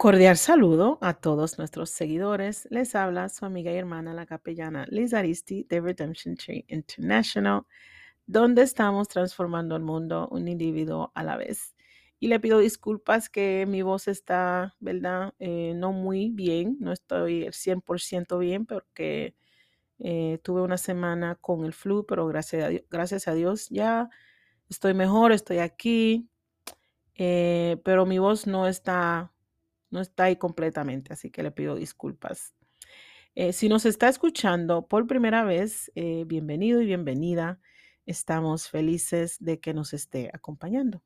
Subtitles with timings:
[0.00, 2.66] cordial saludo a todos nuestros seguidores.
[2.70, 7.66] Les habla su amiga y hermana, la capellana Liz Aristi de Redemption Tree International,
[8.24, 11.76] donde estamos transformando el mundo un individuo a la vez.
[12.18, 15.34] Y le pido disculpas que mi voz está, ¿verdad?
[15.38, 19.34] Eh, no muy bien, no estoy el 100% bien porque
[19.98, 24.08] eh, tuve una semana con el flu, pero gracias a, Dios, gracias a Dios ya
[24.70, 26.26] estoy mejor, estoy aquí,
[27.16, 29.34] eh, pero mi voz no está
[29.90, 32.54] no está ahí completamente, así que le pido disculpas.
[33.34, 37.60] Eh, si nos está escuchando por primera vez, eh, bienvenido y bienvenida.
[38.06, 41.02] Estamos felices de que nos esté acompañando.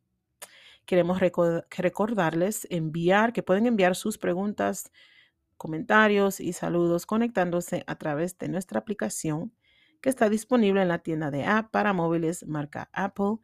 [0.87, 4.91] Queremos recordarles enviar, que pueden enviar sus preguntas,
[5.57, 9.55] comentarios y saludos conectándose a través de nuestra aplicación
[10.03, 13.37] que está disponible en la tienda de app para móviles marca Apple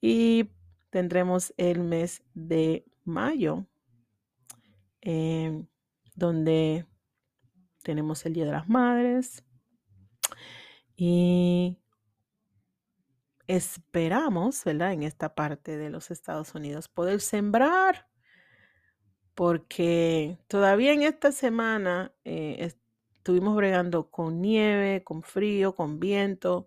[0.00, 0.50] Y
[0.90, 3.68] tendremos el mes de mayo,
[5.00, 5.68] em,
[6.16, 6.84] donde
[7.84, 9.44] tenemos el Día de las Madres.
[10.96, 11.78] Y
[13.46, 14.92] esperamos, ¿verdad?
[14.92, 18.08] En esta parte de los Estados Unidos poder sembrar
[19.34, 22.72] porque todavía en esta semana eh,
[23.22, 26.66] estuvimos bregando con nieve, con frío, con viento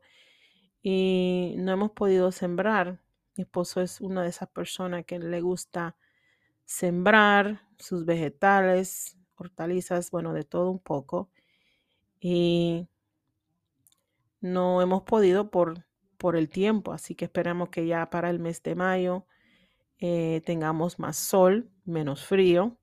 [0.82, 3.02] y no hemos podido sembrar.
[3.36, 5.98] Mi esposo es una de esas personas que le gusta
[6.64, 11.30] sembrar sus vegetales, hortalizas, bueno, de todo un poco.
[12.22, 12.88] Y
[14.40, 15.86] no hemos podido por,
[16.18, 19.26] por el tiempo, así que esperamos que ya para el mes de mayo
[20.00, 22.78] eh, tengamos más sol, menos frío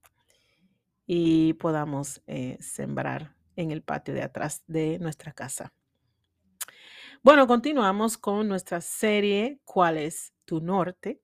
[1.06, 5.73] y podamos eh, sembrar en el patio de atrás de nuestra casa.
[7.23, 11.23] Bueno, continuamos con nuestra serie ¿Cuál es tu norte?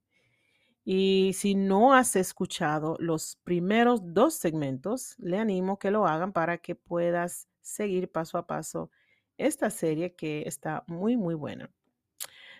[0.84, 6.58] Y si no has escuchado los primeros dos segmentos, le animo que lo hagan para
[6.58, 8.90] que puedas seguir paso a paso
[9.36, 11.70] esta serie que está muy, muy buena.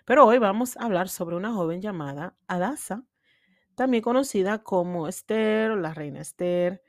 [0.05, 3.05] Pero hoy vamos a hablar sobre una joven llamada Adasa,
[3.75, 6.83] también conocida como Esther la reina Esther.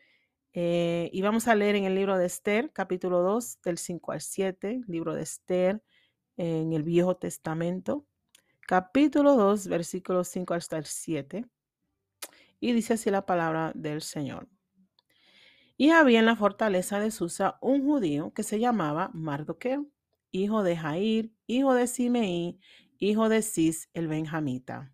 [0.53, 4.21] Eh, y vamos a leer en el libro de Esther, capítulo 2, del 5 al
[4.21, 5.83] 7, libro de Esther
[6.37, 8.07] en el Viejo Testamento,
[8.61, 11.45] capítulo 2, versículos 5 hasta el 7.
[12.59, 14.47] Y dice así la palabra del Señor.
[15.77, 19.87] Y había en la fortaleza de Susa un judío que se llamaba Mardoqueo,
[20.31, 22.59] hijo de Jair, hijo de Simeí,
[22.97, 24.93] hijo de Cis el benjamita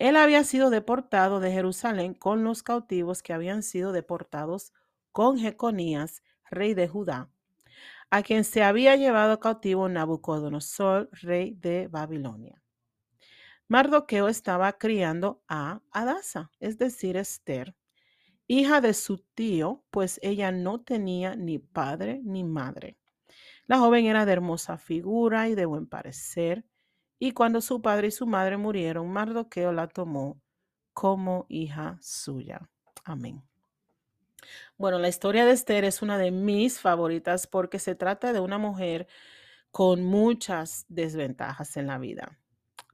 [0.00, 4.72] él había sido deportado de Jerusalén con los cautivos que habían sido deportados
[5.12, 7.28] con Jeconías, rey de Judá,
[8.08, 12.62] a quien se había llevado cautivo Nabucodonosor, rey de Babilonia.
[13.68, 17.76] Mardoqueo estaba criando a Adasa, es decir, Esther,
[18.46, 22.96] hija de su tío, pues ella no tenía ni padre ni madre.
[23.66, 26.64] La joven era de hermosa figura y de buen parecer,
[27.20, 30.40] y cuando su padre y su madre murieron, Mardoqueo la tomó
[30.94, 32.68] como hija suya.
[33.04, 33.42] Amén.
[34.78, 38.56] Bueno, la historia de Esther es una de mis favoritas porque se trata de una
[38.56, 39.06] mujer
[39.70, 42.38] con muchas desventajas en la vida.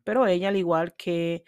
[0.02, 1.44] Pero ella, al igual que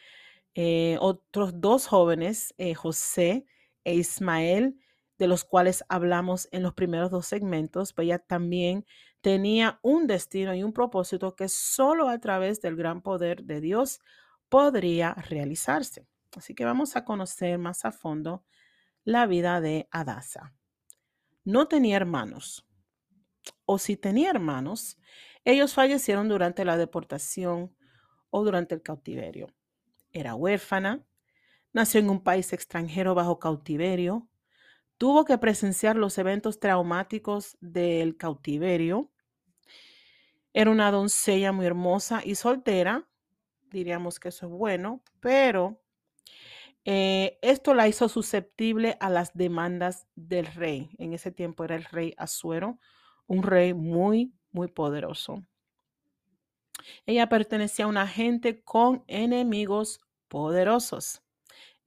[0.54, 3.44] eh, otros dos jóvenes, eh, José
[3.82, 4.78] e Ismael,
[5.18, 8.86] de los cuales hablamos en los primeros dos segmentos, pues ella también
[9.20, 14.00] tenía un destino y un propósito que solo a través del gran poder de Dios
[14.48, 16.06] podría realizarse.
[16.36, 18.44] Así que vamos a conocer más a fondo
[19.04, 20.54] la vida de Adasa.
[21.44, 22.66] No tenía hermanos,
[23.64, 24.98] o si tenía hermanos,
[25.44, 27.74] ellos fallecieron durante la deportación
[28.30, 29.48] o durante el cautiverio.
[30.12, 31.06] Era huérfana,
[31.72, 34.28] nació en un país extranjero bajo cautiverio,
[34.98, 39.10] tuvo que presenciar los eventos traumáticos del cautiverio.
[40.52, 43.08] Era una doncella muy hermosa y soltera,
[43.70, 45.80] diríamos que eso es bueno, pero
[46.84, 50.90] eh, esto la hizo susceptible a las demandas del rey.
[50.98, 52.78] En ese tiempo era el rey Azuero
[53.28, 55.44] un rey muy, muy poderoso.
[57.06, 61.22] Ella pertenecía a una gente con enemigos poderosos.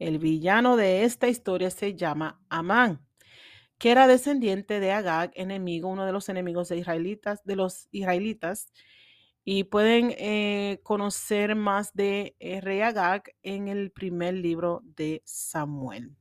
[0.01, 3.05] El villano de esta historia se llama Amán,
[3.77, 8.71] que era descendiente de Agag, enemigo, uno de los enemigos de, israelitas, de los israelitas.
[9.43, 16.15] Y pueden eh, conocer más de eh, rey Agag en el primer libro de Samuel.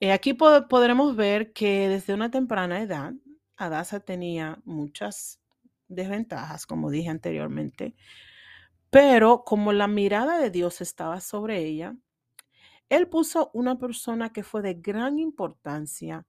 [0.00, 3.12] Eh, aquí podremos ver que desde una temprana edad,
[3.56, 5.40] Adasa tenía muchas
[5.86, 7.94] desventajas, como dije anteriormente,
[8.90, 11.94] pero como la mirada de Dios estaba sobre ella,
[12.88, 16.26] Él puso una persona que fue de gran importancia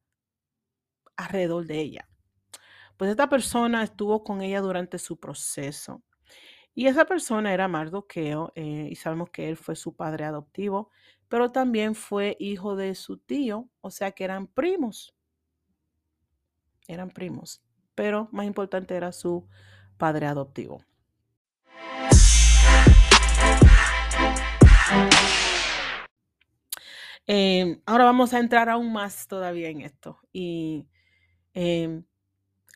[1.15, 2.09] alrededor de ella.
[2.97, 6.03] Pues esta persona estuvo con ella durante su proceso.
[6.73, 10.91] Y esa persona era Mardoqueo, eh, y sabemos que él fue su padre adoptivo,
[11.29, 15.15] pero también fue hijo de su tío, o sea que eran primos.
[16.87, 17.63] Eran primos,
[17.95, 19.47] pero más importante era su
[19.97, 20.83] padre adoptivo.
[27.27, 30.19] Em, ahora vamos a entrar aún más todavía en esto.
[30.31, 30.87] Y
[31.53, 32.03] em,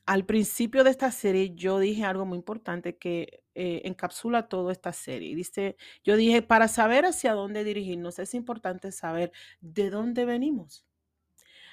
[0.05, 4.93] al principio de esta serie yo dije algo muy importante que eh, encapsula toda esta
[4.93, 5.35] serie.
[5.35, 9.31] Dice, yo dije, para saber hacia dónde dirigirnos es importante saber
[9.61, 10.85] de dónde venimos.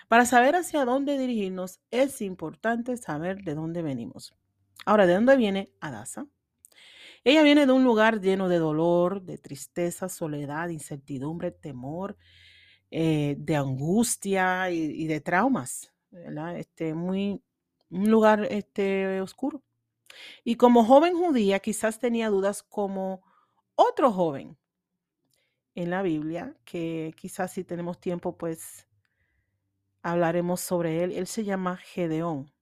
[0.09, 4.35] Para saber hacia dónde dirigirnos es importante saber de dónde venimos.
[4.85, 6.27] Ahora, ¿de dónde viene Adasa?
[7.25, 12.17] Ella viene de un lugar lleno de dolor, de tristeza, soledad, incertidumbre, temor,
[12.91, 15.93] eh, de angustia y, de traumas.
[16.57, 17.43] Este, muy,
[17.91, 19.63] un lugar este, oscuro.
[20.45, 23.23] Y como joven judía quizás tenía dudas como
[23.75, 24.57] otro joven
[25.75, 28.87] en la Biblia, que quizás si tenemos tiempo pues
[30.03, 31.13] hablaremos sobre él.
[31.13, 32.53] Él se llama Gedeón.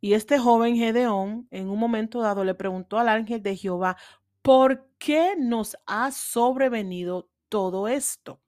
[0.00, 3.96] Y este joven Gedeón en un momento dado le preguntó al ángel de Jehová,
[4.42, 8.40] ¿por qué nos ha sobrevenido todo esto?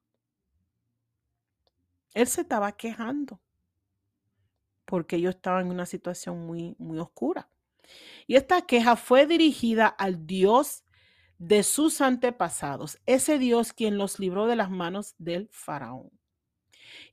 [2.14, 3.40] Él se estaba quejando
[4.84, 7.48] porque yo estaba en una situación muy, muy oscura.
[8.26, 10.84] Y esta queja fue dirigida al Dios
[11.38, 16.10] de sus antepasados, ese Dios quien los libró de las manos del faraón.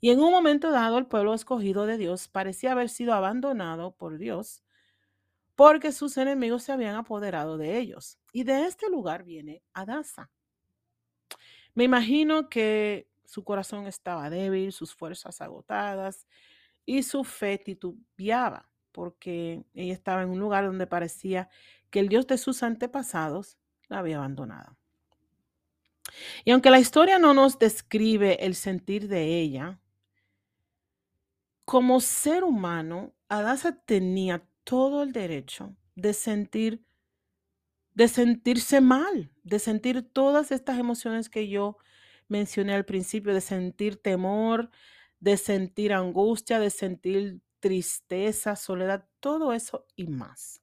[0.02, 4.18] Y en un momento dado, el pueblo escogido de Dios parecía haber sido abandonado por
[4.18, 4.64] Dios
[5.56, 8.20] porque sus enemigos se habían apoderado de ellos.
[8.32, 10.30] Y de este lugar viene Adasa.
[11.74, 16.26] Me imagino que su corazón estaba débil, sus fuerzas agotadas,
[16.86, 21.50] y su fe titubeaba porque ella estaba en un lugar donde parecía
[21.92, 23.60] que el Dios de sus antepasados
[23.90, 24.76] la había abandonado.
[26.46, 29.80] Y aunque la historia no nos describe el sentir de ella,
[31.66, 36.88] como ser humano, Adasa tenía todo el derecho de sentir
[37.94, 41.78] de sentirse mal, de sentir todas estas emociones que yo
[42.28, 44.70] mencioné al principio, de sentir temor,
[45.20, 50.62] de sentir angustia, de sentir tristeza, soledad, todo eso y más.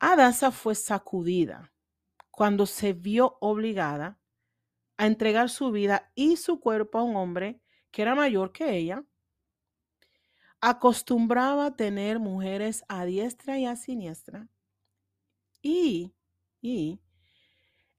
[0.00, 1.72] Adasa fue sacudida
[2.30, 4.20] cuando se vio obligada
[4.96, 7.60] a entregar su vida y su cuerpo a un hombre
[7.90, 9.04] que era mayor que ella.
[10.60, 14.48] Acostumbraba tener mujeres a diestra y a siniestra
[15.62, 16.14] y,
[16.60, 17.00] y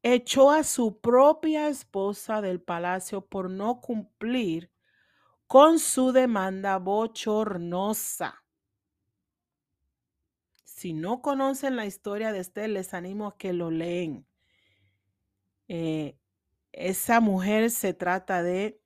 [0.04, 4.72] echó a su propia esposa del palacio por no cumplir
[5.48, 8.44] con su demanda bochornosa.
[10.64, 14.26] Si no conocen la historia de Esther, les animo a que lo leen.
[15.68, 16.18] Eh,
[16.72, 18.80] esa mujer se trata de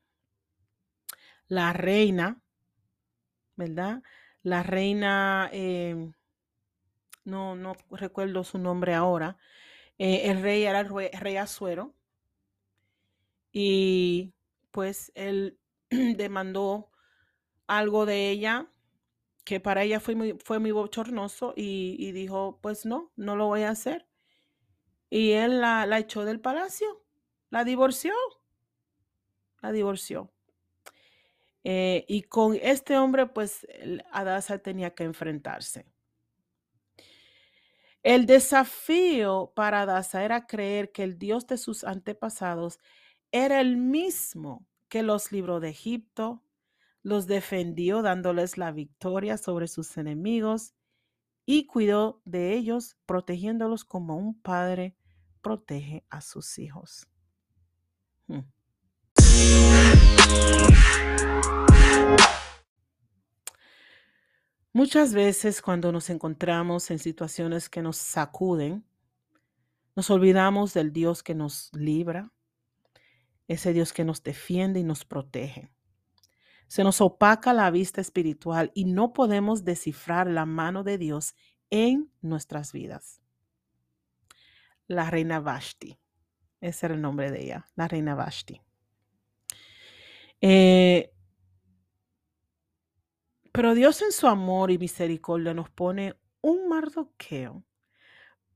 [1.48, 2.42] la reina,
[3.56, 4.02] ¿verdad?
[4.42, 6.12] La reina, eh,
[7.26, 9.38] no, no recuerdo su nombre ahora,
[9.98, 11.94] eh, el rey era el rey, Azuero
[13.52, 14.34] y
[14.72, 15.60] pues él
[15.90, 16.90] demandó
[17.68, 18.70] algo de ella
[19.44, 23.64] que para ella fue muy, fue muy bochornoso y, dijo, pues no, no lo voy
[23.64, 24.08] a hacer.
[25.10, 27.04] Y él la, echó del palacio,
[27.50, 28.14] la divorció,
[29.62, 30.32] la divorció.
[31.66, 33.68] Eh, y con este hombre, pues
[34.12, 35.93] Adasa tenía que enfrentarse.
[38.04, 42.80] El desafío para Adasa era creer que el Dios de sus antepasados
[43.32, 46.44] era el mismo que los libró de Egipto,
[47.02, 50.74] los defendió dándoles la victoria sobre sus enemigos
[51.46, 54.98] y cuidó de ellos protegiéndolos como un padre
[55.42, 57.08] protege a sus hijos.
[58.28, 58.42] Hmm.
[64.76, 68.84] Muchas veces cuando nos encontramos en situaciones que nos sacuden,
[69.96, 72.34] nos olvidamos del Dios que nos libra,
[73.48, 75.70] ese Dios que nos defiende y nos protege.
[76.66, 81.36] Se nos opaca la vista espiritual y no podemos descifrar la mano de Dios
[81.70, 83.22] en nuestras vidas.
[84.88, 86.00] La reina Vashti,
[86.62, 88.60] ese era el nombre de ella, la reina Vashti.
[90.42, 91.13] Eh,
[93.54, 97.64] pero Dios en su amor y misericordia nos pone un mardoqueo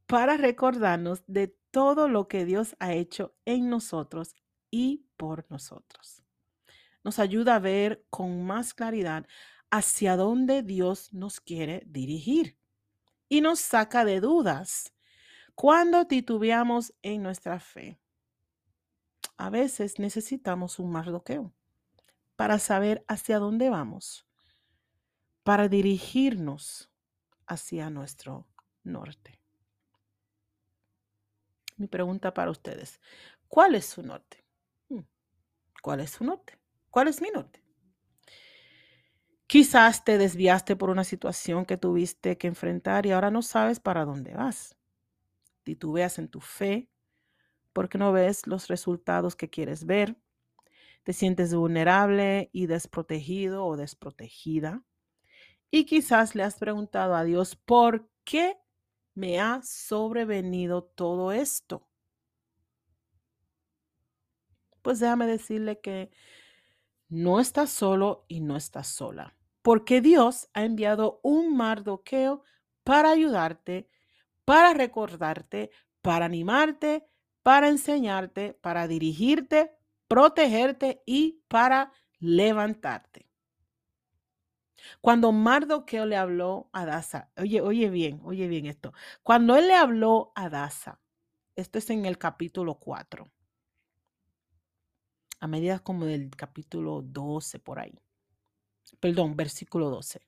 [0.08, 4.34] para recordarnos de todo lo que Dios ha hecho en nosotros
[4.72, 6.24] y por nosotros.
[7.04, 9.28] Nos ayuda a ver con más claridad
[9.70, 12.58] hacia dónde Dios nos quiere dirigir
[13.30, 14.96] y nos saca de dudas
[15.54, 18.00] cuando titubeamos en nuestra fe.
[19.38, 21.54] A veces necesitamos un mardoqueo
[22.36, 24.27] para saber hacia dónde vamos
[25.48, 26.92] para dirigirnos
[27.46, 28.50] hacia nuestro
[28.84, 29.40] norte.
[31.78, 33.00] Mi pregunta para ustedes,
[33.48, 34.44] ¿cuál es su norte?
[34.90, 35.04] Hmm,
[35.82, 36.60] ¿Cuál es su norte?
[36.90, 37.64] ¿Cuál es mi norte?
[39.48, 44.04] Quizás te desviaste por una situación que tuviste que enfrentar y ahora no sabes para
[44.04, 44.76] dónde vas.
[45.64, 46.90] Titubeas en tu fe
[47.72, 50.18] porque no ves los resultados que quieres ver.
[51.04, 54.84] Te sientes vulnerable y desprotegido o desprotegida.
[55.70, 58.58] Y quizás le has preguntado a Dios, ¿por qué
[59.14, 61.88] me ha sobrevenido todo esto?
[64.82, 66.12] Pues déjame decirle que
[67.10, 72.44] no estás solo y no estás sola, porque Dios ha enviado un mardoqueo
[72.84, 73.90] para ayudarte,
[74.46, 75.72] para recordarte,
[76.02, 77.06] para animarte,
[77.44, 83.27] para enseñarte, para dirigirte, protegerte y para levantarte.
[85.02, 88.94] Cuando Mardoqueo le habló a Daza, oye, oye bien, oye bien esto.
[89.24, 91.00] Cuando él le habló a Daza,
[91.56, 93.28] esto es en el capítulo 4,
[95.40, 98.00] a medida como del capítulo 12 por ahí.
[99.00, 100.22] Perdón, versículo 12.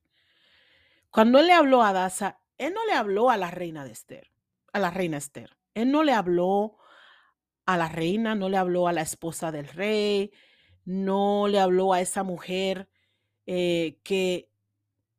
[1.10, 4.32] Cuando él le habló a Daza, él no le habló a la reina de Esther,
[4.74, 5.58] a la reina Esther.
[5.74, 6.78] Él no le habló
[7.66, 10.32] a la reina, no le habló a la esposa del rey,
[10.86, 12.90] no le habló a esa mujer
[13.52, 14.48] eh, que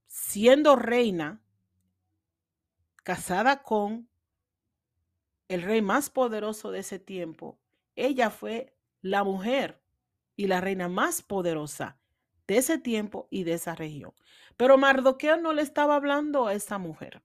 [0.07, 1.43] siendo reina,
[3.03, 4.09] casada con
[5.49, 7.59] el rey más poderoso de ese tiempo,
[7.97, 9.83] ella fue la mujer
[10.37, 11.99] y la reina más poderosa
[12.47, 14.13] de ese tiempo y de esa región.
[14.57, 17.25] Pero Mardoqueo no le estaba hablando a esa mujer.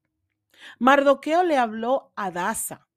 [0.80, 2.88] Mardoqueo le habló a Daza.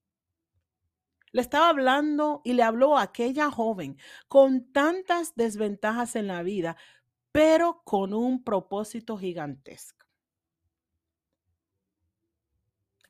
[1.32, 3.98] Le estaba hablando y le habló a aquella joven
[4.28, 6.78] con tantas desventajas en la vida,
[7.32, 10.06] pero con un propósito gigantesco.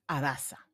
[0.06, 0.66] Adasa.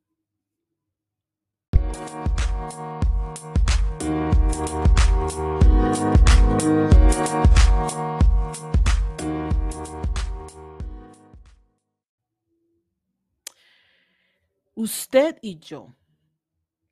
[14.77, 15.95] Usted y yo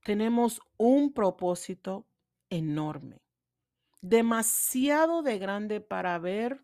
[0.05, 2.07] tenemos un propósito
[2.49, 3.23] enorme
[4.03, 6.63] demasiado de grande para ver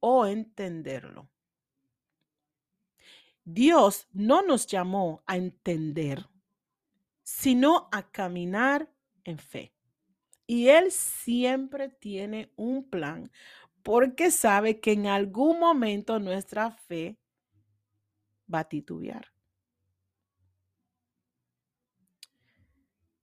[0.00, 1.28] o entenderlo.
[3.44, 6.26] Dios no nos llamó a entender,
[7.22, 8.90] sino a caminar
[9.24, 9.72] en fe.
[10.46, 13.30] Y Él siempre tiene un plan
[13.82, 17.18] porque sabe que en algún momento nuestra fe
[18.52, 19.32] va a titubear.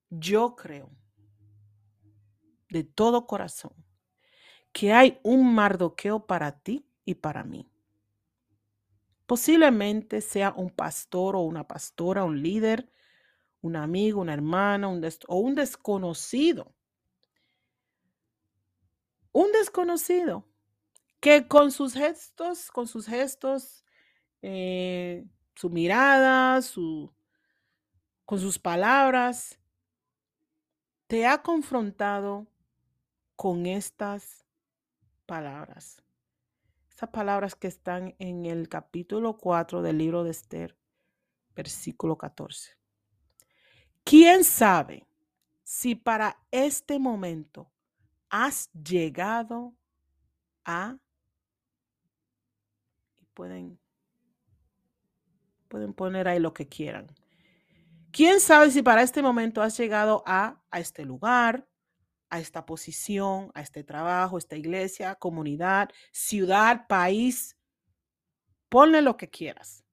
[0.10, 0.92] Yo creo
[2.74, 3.72] de todo corazón
[4.74, 7.70] que hay un mardoqueo para ti y para mí.
[9.28, 12.92] Posiblemente sea un pastor o una pastora, un líder,
[13.62, 16.74] un amigo, una hermana un o un desconocido.
[19.32, 20.46] Un desconocido
[21.20, 23.86] que con sus gestos, con sus gestos,
[24.42, 25.26] eh,
[25.56, 27.14] su mirada, su,
[28.26, 29.60] con sus palabras,
[31.08, 32.48] te ha confrontado
[33.36, 34.46] con estas
[35.26, 36.04] palabras.
[36.90, 40.78] Estas palabras que están en el capítulo 4 del libro de Esther,
[41.56, 42.78] versículo 14.
[44.04, 45.08] ¿Quién sabe
[45.64, 47.72] si para este momento
[48.30, 49.76] has llegado
[50.66, 50.98] a...
[53.34, 53.80] pueden,
[55.68, 57.08] pueden poner ahí lo que quieran.
[58.12, 61.68] ¿Quién sabe si para este momento has llegado a, a este lugar,
[62.34, 67.56] a esta posición, a este trabajo, esta iglesia, comunidad, ciudad, país,
[68.70, 69.86] ponle lo que quieras.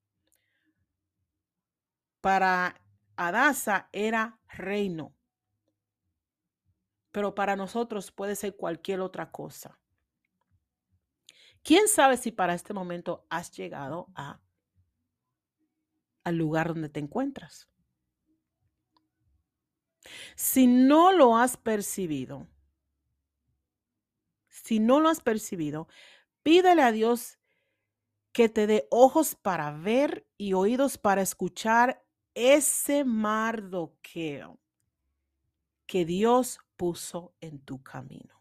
[2.22, 2.80] Para
[3.14, 5.14] Adasa era reino,
[7.12, 9.78] pero para nosotros puede ser cualquier otra cosa.
[11.62, 14.40] ¿Quién sabe si para este momento has llegado a,
[16.24, 17.69] al lugar donde te encuentras?
[20.34, 22.46] Si no lo has percibido,
[24.48, 25.88] si no lo has percibido,
[26.42, 27.38] pídele a Dios
[28.32, 32.04] que te dé ojos para ver y oídos para escuchar
[32.34, 34.58] ese mardoqueo
[35.86, 38.40] que Dios puso en tu camino.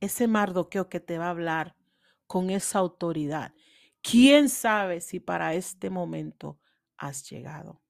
[0.00, 1.76] Ese mardoqueo que te va a hablar
[2.26, 3.54] con esa autoridad.
[4.02, 6.60] ¿Quién sabe si para este momento
[6.96, 7.83] has llegado?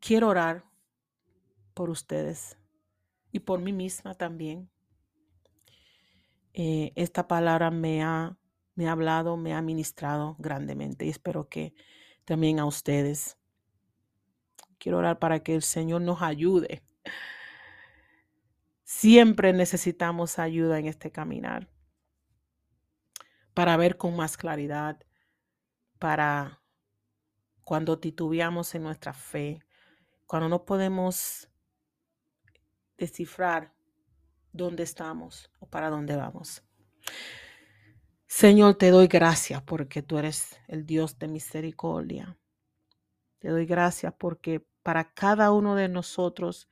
[0.00, 0.64] Quiero orar
[1.74, 2.56] por ustedes
[3.30, 4.70] y por mí misma también.
[6.54, 8.38] Eh, esta palabra me ha,
[8.74, 11.74] me ha hablado, me ha ministrado grandemente y espero que
[12.24, 13.36] también a ustedes.
[14.78, 16.82] Quiero orar para que el Señor nos ayude.
[18.82, 21.68] Siempre necesitamos ayuda en este caminar
[23.52, 25.02] para ver con más claridad,
[25.98, 26.62] para
[27.64, 29.62] cuando titubeamos en nuestra fe,
[30.26, 31.48] cuando no podemos
[32.96, 33.74] descifrar
[34.52, 36.62] dónde estamos o para dónde vamos.
[38.26, 42.38] Señor, te doy gracias porque tú eres el Dios de misericordia.
[43.38, 46.68] Te doy gracias porque para cada uno de nosotros,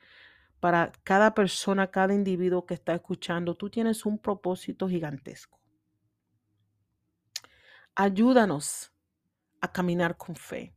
[0.61, 5.61] para cada persona, cada individuo que está escuchando, tú tienes un propósito gigantesco.
[7.95, 8.93] Ayúdanos
[9.61, 10.77] a caminar con fe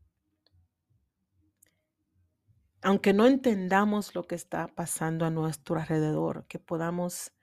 [2.82, 7.34] aunque no entendamos lo que está pasando a nuestro alrededor, que podamos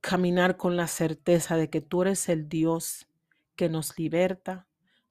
[0.00, 3.08] caminar con la certeza de que tú eres el Dios
[3.56, 4.66] que nos liberta,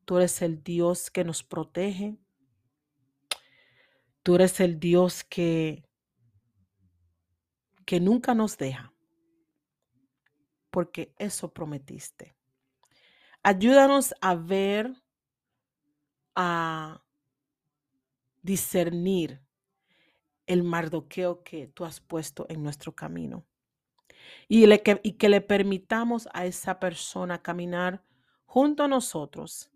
[0.06, 2.18] tú eres el Dios que nos protege,
[4.24, 5.84] tú eres el Dios que,
[7.86, 8.94] que nunca nos deja,
[10.72, 12.36] porque eso prometiste.
[13.44, 14.96] Ayúdanos a ver,
[16.39, 17.04] a
[18.43, 19.41] discernir
[20.45, 23.45] el mardoqueo que tú has puesto en nuestro camino.
[24.47, 28.04] Y, que, y que le permitamos a esa persona caminar
[28.45, 29.71] junto a nosotros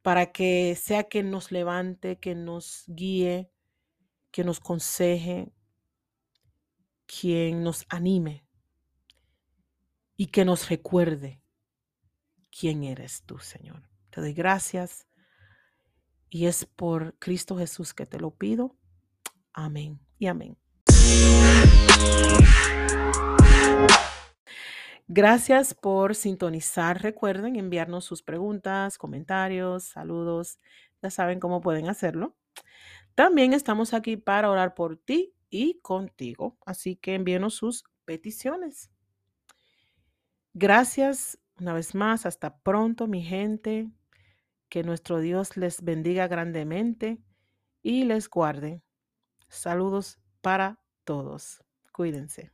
[0.00, 3.50] para que sea que nos levante, que nos guíe,
[4.30, 5.52] que nos conseje,
[7.06, 8.46] quien nos anime
[10.16, 11.42] y que nos recuerde
[12.50, 13.82] quién eres tú, Señor.
[14.10, 15.05] Te doy gracias
[16.30, 18.76] y es por Cristo Jesús que te lo pido.
[19.52, 20.56] Amén y amén.
[25.08, 27.00] Gracias por sintonizar.
[27.00, 30.58] Recuerden enviarnos sus preguntas, comentarios, saludos.
[31.00, 32.34] Ya saben cómo pueden hacerlo.
[33.14, 36.58] También estamos aquí para orar por ti y contigo.
[36.66, 38.90] Así que envíenos sus peticiones.
[40.54, 42.26] Gracias una vez más.
[42.26, 43.88] Hasta pronto, mi gente.
[44.68, 47.18] Que nuestro Dios les bendiga grandemente
[47.82, 48.82] y les guarde.
[49.48, 51.62] Saludos para todos.
[51.92, 52.50] Cuídense.